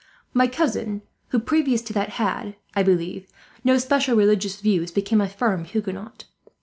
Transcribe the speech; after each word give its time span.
"My 0.33 0.47
cousin, 0.47 1.03
who 1.27 1.37
previous 1.37 1.83
to 1.83 1.93
that 1.93 2.13
had, 2.17 2.55
I 2.75 2.81
believe, 2.81 3.27
no 3.63 3.77
special 3.77 4.15
religious 4.17 4.59
views, 4.59 4.89
became 4.89 5.21
a 5.21 5.29
firm 5.29 5.63
Huguenot. 5.63 6.23